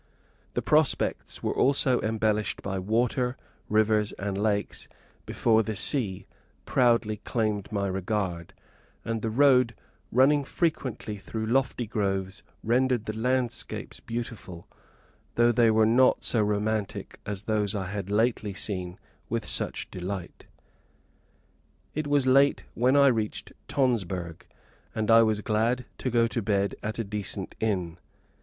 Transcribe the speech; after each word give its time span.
The 0.55 0.63
prospects 0.63 1.43
were 1.43 1.53
also 1.53 2.01
embellished 2.01 2.63
by 2.63 2.79
water, 2.79 3.37
rivers, 3.69 4.13
and 4.13 4.35
lakes 4.35 4.87
before 5.27 5.61
the 5.61 5.75
sea 5.75 6.25
proudly 6.65 7.17
claimed 7.17 7.71
my 7.71 7.85
regard, 7.85 8.51
and 9.05 9.21
the 9.21 9.29
road 9.29 9.75
running 10.11 10.43
frequently 10.43 11.17
through 11.17 11.45
lofty 11.45 11.85
groves 11.85 12.41
rendered 12.63 13.05
the 13.05 13.15
landscapes 13.15 13.99
beautiful, 13.99 14.67
though 15.35 15.51
they 15.51 15.69
were 15.69 15.85
not 15.85 16.23
so 16.23 16.41
romantic 16.41 17.19
as 17.23 17.43
those 17.43 17.75
I 17.75 17.85
had 17.85 18.09
lately 18.09 18.55
seen 18.55 18.97
with 19.29 19.45
such 19.45 19.91
delight. 19.91 20.47
It 21.93 22.07
was 22.07 22.25
late 22.25 22.63
when 22.73 22.95
I 22.95 23.05
reached 23.05 23.51
Tonsberg, 23.67 24.47
and 24.95 25.11
I 25.11 25.21
was 25.21 25.41
glad 25.41 25.85
to 25.99 26.09
go 26.09 26.25
to 26.25 26.41
bed 26.41 26.73
at 26.81 26.97
a 26.97 27.03
decent 27.03 27.53
inn. 27.59 27.99